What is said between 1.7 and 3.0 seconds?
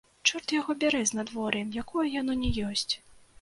якое яно ні ёсць!